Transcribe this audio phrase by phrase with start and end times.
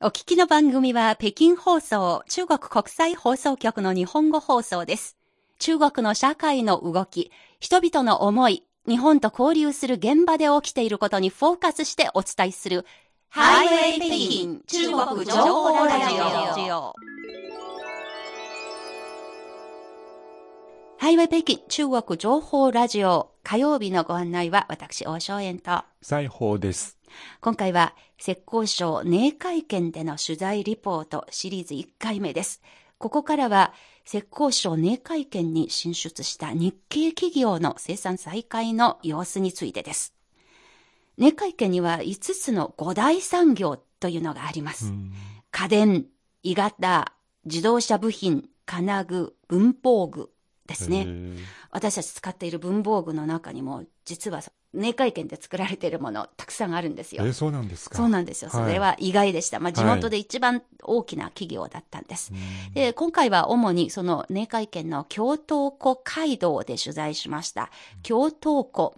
[0.00, 5.16] お聞きの番組は北京放送中国国際放送局の日本語放送です。
[5.58, 12.84] 中国の社会の動き、人々の思い、日本と交流する現場で起きていることにフォーカスしてお伝えする
[13.28, 16.92] ハイウェイ北京中国情報ラジオ。
[21.04, 26.96] ハイウェイ北京中国情報ラジオ火曜日のご案内は私、大正円と西宝です。
[27.42, 32.62] 今回は浙江省寧会見での取材リポートシリーズ1回目です。
[32.96, 33.74] ここからは
[34.06, 40.14] 浙江省寧会見に進出した日系企業の生産再開の様子についてです。
[41.18, 44.94] 寧会見には5つの五大産業というのがあります。
[45.50, 46.06] 家電、
[46.42, 47.12] 鋳型、
[47.44, 50.30] 自動車部品、金具、文房具
[50.66, 51.06] ですね。
[51.70, 57.24] 私たち使っている文房具の中にも実は寧会見で作られているものたくさんあるんですよ。
[57.24, 58.50] えー、そうなんですかそうなんですよ。
[58.50, 59.60] それは意外でした。
[59.60, 62.32] まあ、地元で一番大きな企業だったんです。
[62.74, 67.70] で、今回は主にその寧会見の京東湖街道で取材しました。
[68.02, 68.94] 京東湖、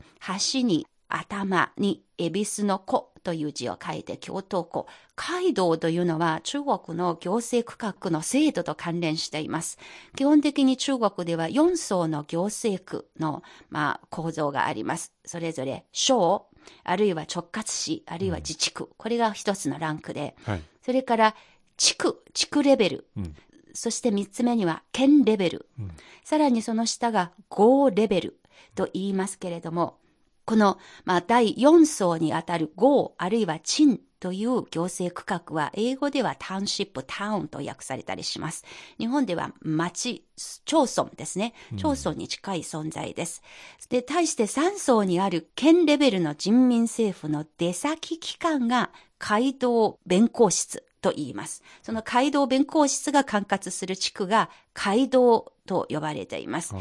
[0.53, 4.87] 橋に頭に恵比寿の湖という字を書いて京東湖。
[5.17, 9.79] 街道というのは中国の行政区画の制度と関連しています。
[10.15, 15.13] 基本的に中国では4層の行政区の、まあ、構造があります。
[15.25, 16.47] それぞれ省、
[16.85, 18.85] あるいは直轄市、あるいは自治区。
[18.85, 20.37] うん、これが一つのランクで。
[20.45, 21.35] はい、それから
[21.77, 23.07] 地区、地区レベル。
[23.17, 23.35] うん、
[23.75, 25.67] そして三つ目には県レベル。
[25.81, 25.91] うん、
[26.25, 28.41] さらにその下が郷レベル
[28.77, 29.99] と言いますけれども、
[30.47, 38.65] この、まあ、第4層にあたる郷あるいは鎮という行政区画は、英語ではタウンシップ、タウンと訳されたりします。
[38.99, 40.25] 日本では町、
[40.65, 41.53] 町村ですね。
[41.77, 43.43] 町村に近い存在です。
[43.83, 51.63] うん、で、対して3層にある県レベルの人民政府の出先機関が街道弁公室と言います。
[51.83, 56.75] その街道弁公室が管轄する地区が街道と呼ばれています。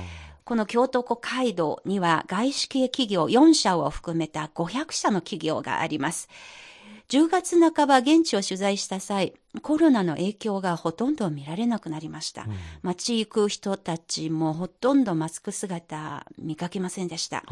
[0.45, 6.29] この京都湖街道には外資系企業4社を含めた500社の企業があります。
[7.09, 9.33] 10月半ば現地を取材した際、
[9.63, 12.43] コロナの影響がほとんど見られなくなりました。
[12.43, 12.49] うん、
[12.83, 17.43] 街行く人たちもほとんどマスク姿見かけませんでした。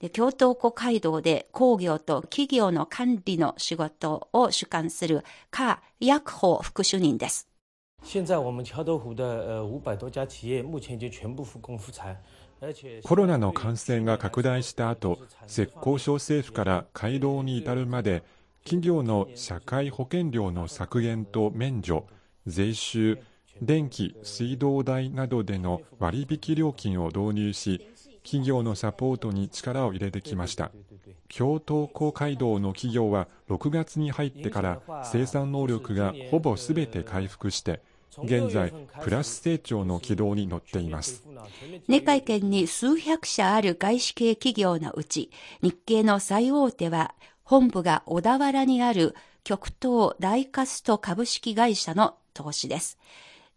[0.00, 7.49] で京都湖街道で工業と企業の管理の仕事を主管する夏薬法副主任です。
[13.04, 18.22] コロナの感染が拡大した後、浙江省政府から街道に至るまで、
[18.64, 22.06] 企業の社会保険料の削減と免除、
[22.46, 23.18] 税収、
[23.62, 27.86] 電気・水道代などでの割引料金を導入し、
[28.24, 30.70] 企業のサポートに力を入れてきました。
[31.28, 37.80] 京東湖街道の企業は6月に入ってから生産能力がほぼすべて回復して、
[38.18, 38.72] 現在、
[39.02, 41.24] プラス成長の軌道に乗っています。
[41.86, 45.30] 寧会見に数百社ある外資系企業のうち、
[45.62, 52.98] 日系の最大手は、本部が小田原にある極東大カスト株式会社の投資です。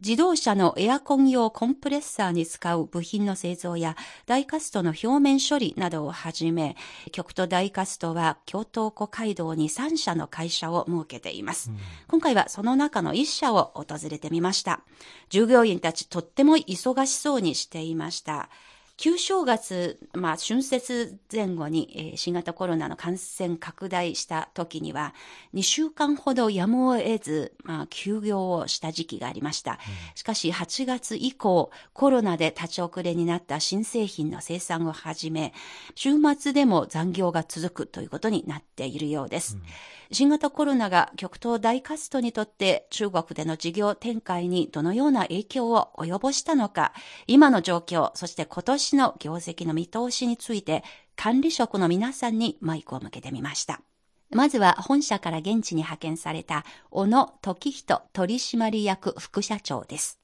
[0.05, 6.75] 自動車のエアコン用コンプレッサーに使う部品の製造やダイカストの表面処理などをはじめ、
[7.13, 11.69] 極東ダイカストは京東湖街道に3社の会社を設けています。
[11.69, 11.77] うん、
[12.09, 14.81] 今回はその中の1社を訪れてみました。
[15.29, 18.49] 従業員たちとっても忙しそうにしていました。
[18.95, 25.15] 旧正月、まあ、春節前後に、えー、新型コロナの感染拡大した時には、
[25.53, 29.79] 2週間ほどやむを得ず、まあ、休業をした時期がありました。
[30.13, 35.53] しかし、8月以降、コロナで立ち遅れになった新製品の生産をはじめ、
[35.95, 39.55] 週末でも残業が続くということになっているようです。
[39.55, 39.63] うん
[40.13, 46.93] 新型コロナが極東大カストにとって中国での事業展開にどのような影響を及ぼしたのか、
[47.25, 50.83] 今の状況、そして今年の業績の見通しについて
[51.15, 53.81] 管理職の皆さんにマイクを向けてみました。
[54.29, 60.19] まずは本社から現地に派遣された小野時人取締役副社長です。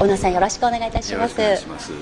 [0.00, 1.38] 小野さんよろしくお願いいたします。
[1.68, 1.92] ます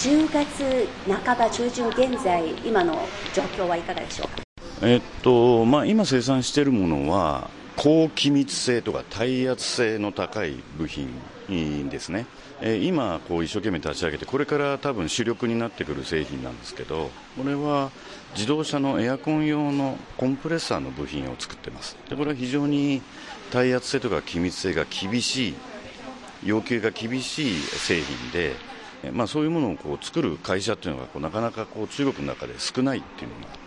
[0.00, 2.94] 10月半ば中旬現在、今の
[3.34, 4.49] 状況はいかがでしょうか？
[4.82, 12.26] えっとまあ、今生産しているものは高気密性とか耐圧性の高い部品ですね、
[12.62, 17.90] えー、今こう一生懸命立ち上げてこれから多分主力になってくる製品なんですけどこれは
[18.34, 21.98] 自動車のエアコン用のコンプレッサーの部品を作ってます。
[22.08, 23.02] でこれは非常に
[23.50, 25.54] 耐圧性とか気密性が厳しい
[26.44, 28.54] 要求が厳しい製品で、
[29.12, 33.59] まあ、そういうものをこう作る会社っていうのがこうなかなかこう中国の中で少ないっていうのが、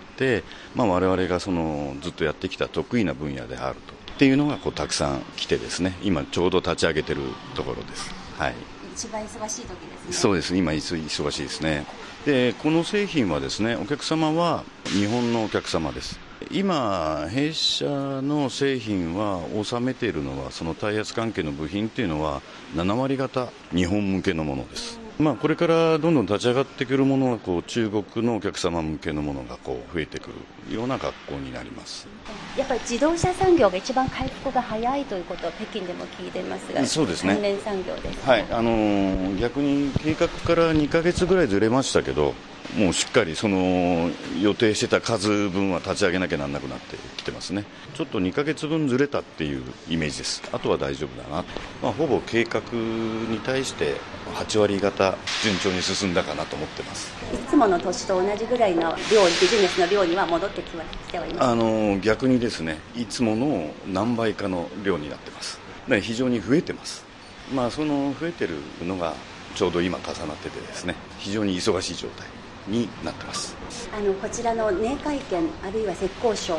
[0.76, 7.22] まあ、我々がそのずっとやってきた得意な分野であるとっていうのがこうたくさん来てですね今ちょうど立ち上げてる
[7.56, 8.14] ところです。
[8.38, 8.54] はい
[8.94, 10.14] 一番忙しい時ですね。
[10.14, 10.56] そうです。
[10.56, 11.86] 今忙しいですね。
[12.26, 16.20] で、この製品はですね、お客様は日本のお客様です。
[16.52, 17.86] 今、弊社
[18.22, 22.42] の製品は収めているのは、その耐圧関係の部品っていうのは、
[22.76, 25.03] 7割方日本向けのものです。
[25.24, 30.32] まあ、これからどんどん立ち上がってくるものがこう中国のお客様向けのものがこう増えてく
[30.68, 32.10] るような学校になります。
[32.58, 37.34] やっぱり自動車産業が一番回復が早いということを北京でも聞いてますがそうですね。
[37.34, 38.46] 関連産業です、はい。
[38.52, 42.34] あのー、逆に計画から2か月ぐらいずれましたけど
[42.78, 44.10] もうしっかりその
[44.42, 47.66] 予定してた数分は立ち上げなきゃなんなくなってきてますね。
[47.94, 50.42] ちょっと2か月分ずれたっていうイメージです。
[50.52, 51.44] あとは大丈夫だな、
[51.82, 53.96] まあ、ほぼ計画に対して
[54.34, 57.14] 8割方順調に進んだかなと思ってます。
[57.34, 58.82] いつもの年と同じぐらいの
[59.12, 61.44] 量ビジネスの量には戻ってきてはいます。
[61.44, 65.60] あの逆にですねいつもの何倍かの量になってます。
[66.02, 67.06] 非常に増えてます。
[67.54, 69.14] まあその増えてるのが
[69.54, 72.26] ちょうど今重なっててですね非常に忙しい状態
[72.68, 73.56] になってます。
[73.96, 76.58] あのこちらの年会見あるいは浙江省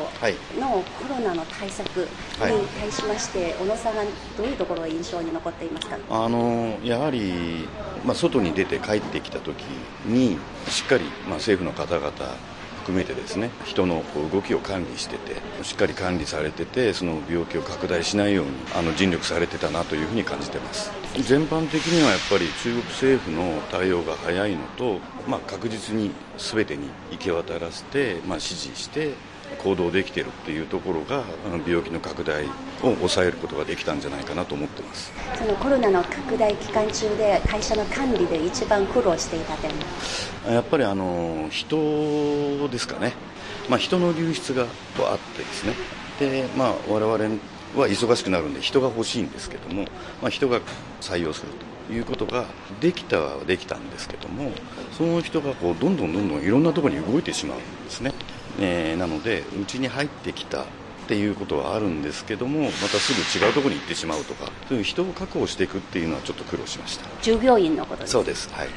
[0.60, 2.06] のコロナの対策に
[2.80, 4.02] 対しまして、はい、小野さんが
[4.36, 5.96] どういうところが印象に残っていますか？
[6.10, 7.66] あのやはり、
[8.04, 9.62] まあ、外に出て帰ってきた時
[10.06, 10.36] に
[10.68, 12.10] しっかり、まあ、政府の方々
[12.84, 20.92] 含めてですね人の動きを管理しててしっかり管理されててその病気を拡大しないようにあの尽力されてたなというふうに感じてます。
[21.14, 24.98] 全般的にはやっぱり中国政府の対応が早いのと、
[25.28, 29.14] まあ、確実に全てに行き渡らせて、まあ、指示して
[29.54, 31.24] 行動できているっていうところが
[31.66, 32.44] 病気の拡大
[32.82, 35.12] を抑えることができたんじゃないかなと思ってます。
[35.36, 39.70] そのコロナの拡大期間中で会社の管理で一番苦労していた点。
[40.54, 43.14] やっぱりあの人ですかね、
[43.68, 45.74] まあ、人の流出があってですね。
[46.18, 47.40] で、まあ、我々
[47.76, 49.84] は忙しくなるんで人が欲しいんですけども、
[50.22, 50.60] まあ、人が
[51.00, 51.48] 採用する
[51.88, 52.46] ということが
[52.80, 54.52] できたはできたんですけども
[54.92, 58.12] その人がこうどんどんどんどんいろんなところに動いてしまうんですね
[58.60, 60.66] えー、なのでうちに入ってきたっ
[61.06, 67.06] ていうことはあるんですけどもまたすぐ違うところに行ってしまうとかそういう人を確保していくっていうのはちょっと苦労しました。
[67.22, 68.12] 従業員のことです。
[68.12, 68.50] そうです。
[68.52, 68.68] はい。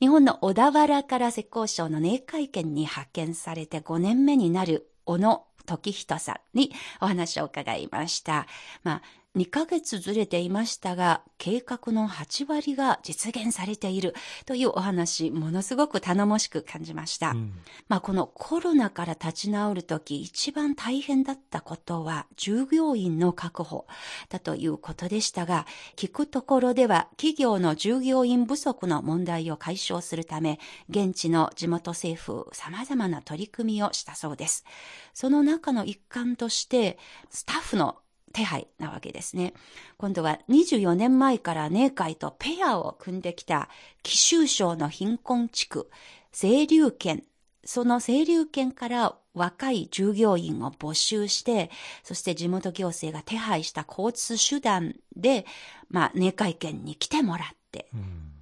[0.00, 8.46] 日本の小田原から浙江省の寧会見に派遣されて5年目になる小野時人さんにお話を伺いました。
[8.84, 9.02] まあ、
[9.36, 14.14] 2ヶ月ずれていましたが、計画の8割が実現されている
[14.46, 17.32] というお話、ものすごく頼もしく感じました。
[17.32, 17.52] うん、
[17.88, 23.86] まあ、このコロナから立ち直るとき、一番大変だったことは、従業員の確保
[24.30, 25.66] だということでしたが、
[25.96, 30.58] 聞くところでは、企業の従業員不足の問題を解消するため、
[30.88, 34.64] 現地の地元政府、様々な取り組みをしたそうです。
[35.12, 36.98] その中の一環として、
[37.30, 37.98] スタッフの
[38.32, 39.54] 手配なわけですね。
[39.96, 43.68] 今度は24年前から寧会とペアを組んできた
[44.02, 45.90] 紀州省の貧困地区、
[46.32, 47.24] 清流県、
[47.64, 51.70] その清流県から若い従業員を募集して、
[52.02, 55.46] そして地元行政が手配した交通手段で、
[55.88, 57.88] まあ、寧会県に来てもらって、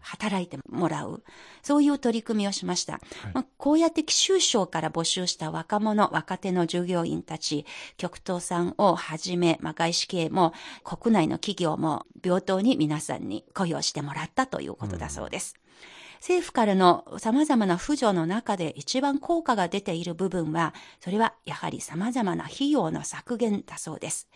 [0.06, 1.22] 働いてもらう。
[1.62, 2.94] そういう取り組みをしました。
[2.94, 3.02] はい、
[3.34, 7.66] まあ、こうやって紀州省から募集した若者、若手の従業員たち、
[7.96, 10.52] 極東さんをはじめ、まあ、外資系も
[10.84, 15.54] 国内の企業も平等に皆さんに雇用してもらったということだそうです。
[15.58, 15.66] うん
[16.20, 24.28] 政府からの様々な扶助の中で一番効果が出ている部分は、それはやはり様々な費用の削減だそうです。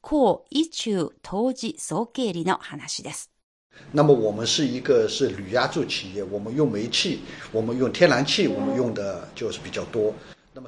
[0.00, 3.35] 高一中当時総経理の話です。
[3.92, 7.20] 那么我们是一个是铝压铸企业，我们用煤气，
[7.52, 10.12] 我们用天然气，我们用的就是比较多。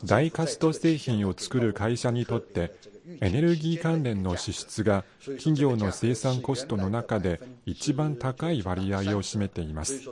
[0.07, 2.75] 大カスト製品を作る会社にとって
[3.23, 5.03] エネルギー関連の支出が
[5.39, 10.03] 企業の生産コストの中で一番高い割合を占めています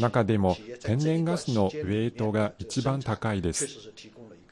[0.00, 3.68] 中でも天然ガスのウェイトが一番高いです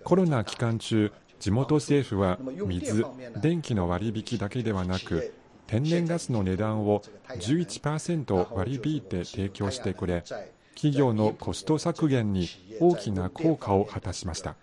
[0.04, 1.10] コロナ期間中
[1.40, 3.04] 地元政府は水
[3.40, 5.34] 電気の割引だけではなく
[5.73, 10.23] 天然ガスの値段を11%割り引いて提供してくれ
[10.75, 12.47] 企業のコスト削減に
[12.79, 14.55] 大きな効果を果たしました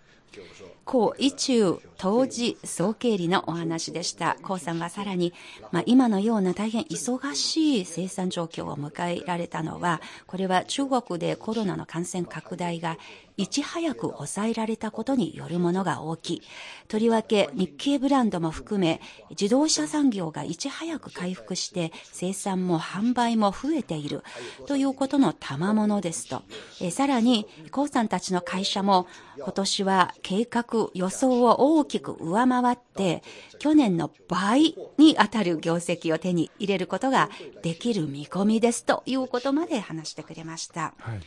[0.84, 4.36] 高一中当時総経理のお話でした。
[4.42, 5.32] 高さんはさらに、
[5.70, 12.98] まあ、今のような大変忙しい生産状況を迎えられたのは、これは中国でコロナの感染拡大が
[13.40, 16.42] いち早く抑えられたことによるものが大きい。
[16.88, 24.22] とりわけ日系ブランドも含め、自動車産業がいち早く回復して生産も販売も増えている
[24.66, 26.42] ということの賜物ですと。
[26.82, 29.06] えさらに、コウさんたちの会社も
[29.38, 33.22] 今年は計画予想を大きく上回って、
[33.58, 37.30] 去年の倍に当たる業績を手に入れることが
[37.62, 40.92] できる見込みですということまで話してくれました。
[40.98, 41.20] はい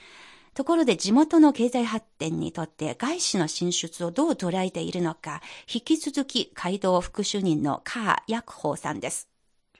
[0.53, 5.41] ところで地元の経済発展にとって外資の進出をどう捉えているのか、
[5.71, 9.27] 引き続き街道副主任のカー・ヤクホーさんです。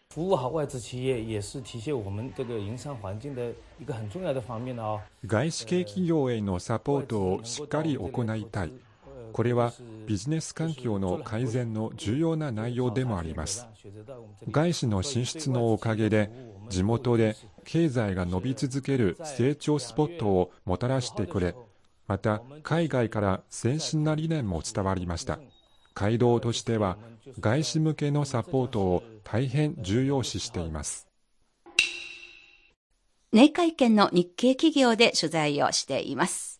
[0.09, 4.99] 服务好外資企業也是体現我們這個營商環境的一個很重要的方面哦。
[5.27, 8.73] 外資系企業へのサポートをしっかり行いたい。
[9.31, 9.73] これは
[10.05, 13.67] ビジネス環境の改善の重要な内容でもあります。
[14.51, 16.29] 外資の進出のおかげで
[16.69, 21.55] 地元で経済が伸び続ける成長スポットをもたらしてくれ、
[22.07, 25.39] また海外から先進な理念も伝わりました。
[25.95, 26.97] 街道としては
[27.39, 31.07] 外資向けのサポートを大変重要視しています。
[33.31, 36.52] 内会見の日系企業で取材をしています。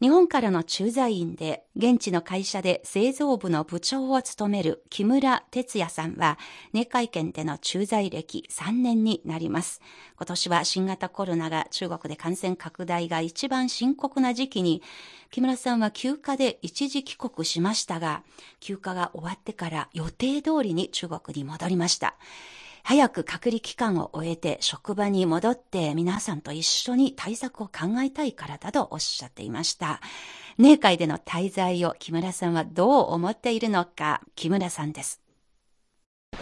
[0.00, 6.38] 日本からの駐在員で、現地の会社で製造部の部長を務める木村哲也さんは、
[6.72, 9.82] 年会見での駐在歴3年になります。
[10.16, 14.82] 今年は新型コロナが中国で感染拡大が一番深刻な時期に、
[15.30, 18.22] 木村さんは休暇で一時帰国しましたが、
[18.58, 22.16] 休暇が終わってから予定通りに中国に戻りました。
[22.82, 30.00] 早く隔離期間を終えて職場に戻って皆さんと一緒に対策を考えたいからだとおっしゃっていました。
[30.58, 35.20] 年会での滞在を木村さんはどう思っているのか、木村さんです。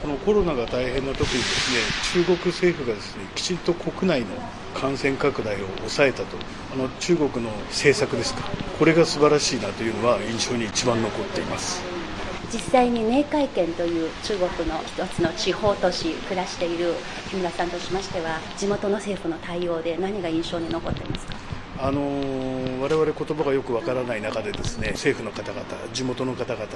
[0.03, 4.27] このコロナが大変な時にですね、中国政府がですね、きちんと国内の
[4.75, 6.37] 感染拡大を抑えたと、
[6.73, 8.43] あの中国の政策ですか、
[8.79, 11.83] これが素晴らしいなというのは印象に一番残っています。
[12.53, 16.95] 実際に明海県という中国の一つの地方都市暮らしている
[17.29, 21.35] 木村さんとしましては地元の政府の対応で何が印象に残っていますか？
[21.81, 26.67] あのー、我々言葉がよくわからない中でですね政府の方々、地元の方々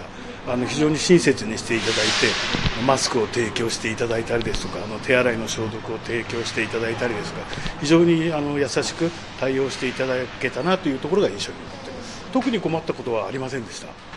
[0.46, 7.46] あの非常に親切にしていただいてマスクを提供していただいたりですとかあの手洗いの消毒を提供していただいたりですとか
[7.80, 9.10] 非常にあの優しく
[9.40, 14.11] 対応していただけたなというところが印象に残っています特に困ったことはありませんでした。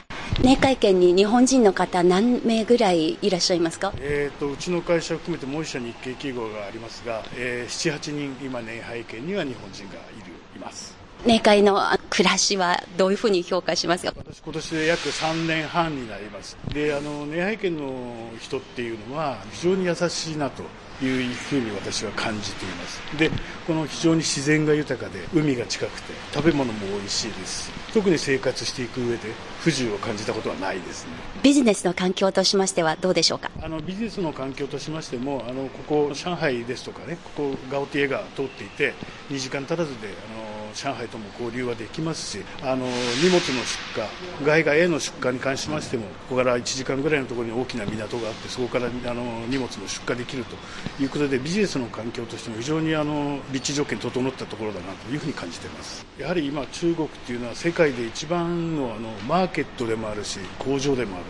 [0.45, 10.95] 明会見に日本人の方何名ぐらいいらっしゃいますか、えーと、うちの会社を含めてもう一社日系企業がありますが、えー、7、8人今年拝見には日本人がいるいます。
[11.25, 14.13] 年会の暮らしはどういうふうに評価しますか？
[14.15, 16.55] 私今年で約3年半になります。
[16.71, 20.61] であの年拝見の人っていうのは非常に優しいなと
[21.01, 23.01] いうふうに私は感じています。
[23.17, 23.31] で
[23.67, 27.71] この非常に自然が豊かで海が近くて食べ物も美味しいです。
[27.93, 29.29] 特に生活していく上で
[29.61, 31.11] 不自由を感じたことはないですね。
[31.43, 33.51] ビジネスの環境としましてはどうでしょうか？
[33.61, 38.93] あのビジネスの環境としましてもあのここ上海ですとかねここガオティエが通っていて
[39.29, 44.01] 2時間足らずであの上海とも交流はできますしあの荷物の出
[44.41, 50.55] 荷外貨への出荷に関しましてもここから1時間ぐらいのところに大きな港があってそこからあの荷物の出荷できると
[51.01, 56.05] いうことでビジネスの環境としても非常にあの立地条件整ったところだなというふうに感じています。
[56.19, 61.25] やはり今中国っていうのは世界で一番のあのマーケットでもあるし工場でもある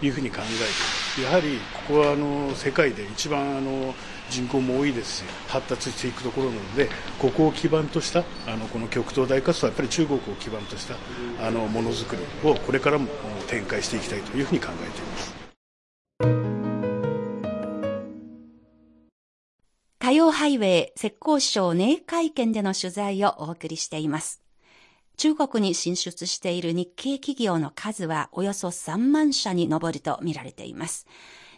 [0.00, 3.94] というふうに考えてやはりここはあの世界で一番あの
[4.32, 10.96] 人口も多いですし発達していくところなのでここを基盤としたあのこの極東大活動はやっぱり中国を基盤とした
[11.46, 13.08] あのものづくりをこれからも
[13.48, 15.42] 展開していきたいというふうに考えています。
[19.98, 24.42] 火曜ハイウェイ浙江省寧海県での取材をお送りしています。
[25.16, 31.06] 中国に進出している日系企業の数はおよそ3万社に上ると見られています。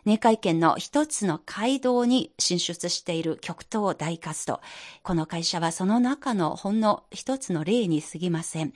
[0.05, 4.61] 寧海県の一つの街道に進出している極東大活動。
[5.03, 8.75] この会社はその中のほんの一つの例に過ぎません。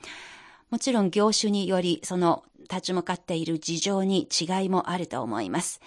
[0.71, 5.81] もちろん業種によりその立ち向かっている事情に違いもあると思います。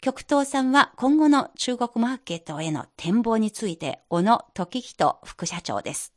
[0.00, 6.15] 極東さんは今後の中国マーケットへの展望について、小野時人副社長です。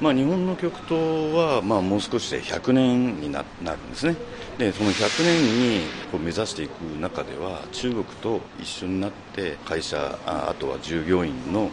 [0.00, 0.92] まあ、日本の極東
[1.34, 3.46] は、まあ、もう少しで100年になる
[3.78, 4.14] んですね
[4.58, 11.70] でその100年にこう目指していく中では中国と一緒になって会社あとは従業員の、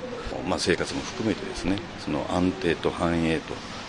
[0.48, 3.42] まあ、生活も含めてですねその安定と繁栄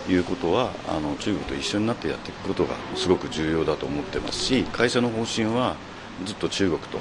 [0.07, 5.77] ということはあの中国と一緒になってやっていくことがすごく重要だと思ってますし会社の方針は
[6.25, 6.99] ずっと中国と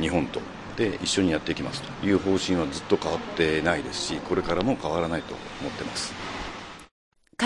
[0.00, 0.40] 日本と
[0.76, 6.35] で一緒にやっていきますという方針はずっと変わってないですしこれからも変わらないと思ってます。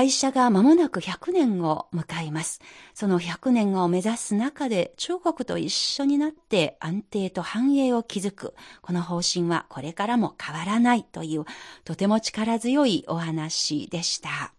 [0.00, 2.62] 会社が間もなく100年を迎えます。
[2.95, 8.54] その100年を目指す中で中国と一緒になって安定と繁栄を築く。
[8.80, 11.45] この方針はこれからも変わらないという
[11.85, 14.54] とても力強いお話でした。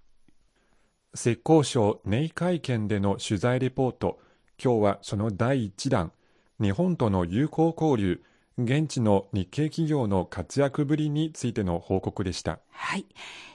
[1.15, 4.19] 浙江省寧海県での取材レポート。
[4.63, 6.11] 今日はその第1弾。
[6.61, 8.21] 日本との友好交流。
[8.63, 12.59] 現地の日系企業の活躍ぶりについての報告でした。
[12.69, 13.05] はい。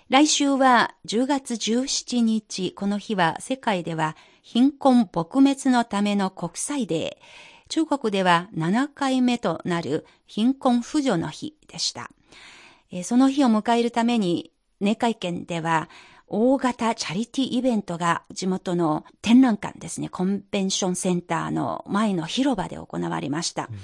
[0.09, 7.69] 来週は10月17日、この日は世界では貧困撲滅のための国際デー。
[7.69, 12.11] 中国では7回目となる貧困扶助の日でした。
[13.03, 15.89] その日を迎えるために、寧海県では
[16.29, 23.69] 大型チャリティーイベントが地元の展覧館ですね、コンベンションセンターの前の広場で行われました。
[23.71, 23.79] うん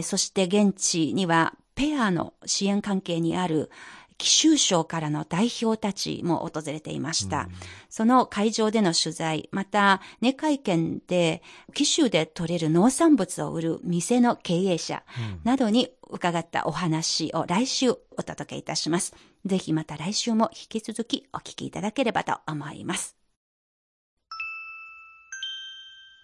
[0.00, 3.70] そして現地にはペアの支援関係にある
[4.18, 7.42] 紀州省からの代表たちも訪れていました。
[7.42, 7.48] うん、
[7.88, 15.04] その会場での取材、また、根会見で、紀州で取れる農産物を売る店の経営者
[15.44, 19.14] などに伺ったお話を来週お届けいたします。
[19.46, 23.16] ぜひまた来週も引き続きお聞きいただければと思います。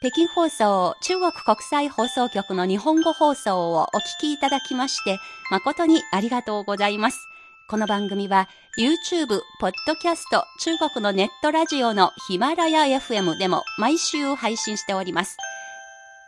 [0.01, 5.19] 北京放送中国国際放送局の日本語放送をお聞きいただきまして
[5.51, 7.19] 誠にありがとうございます。
[7.67, 8.47] この番組は
[8.79, 15.39] YouTube、ポッドキャスト、中国のネットラジオのヒマラヤ FM でも毎週配信しております。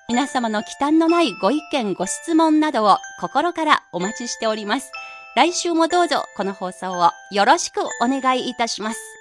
[0.09, 4.91] 皆様の忌憚のないご意見、ご質問などを心からお待ちしております。
[5.37, 9.16] 来週もどうぞこの放送をよろしくお願いいたします。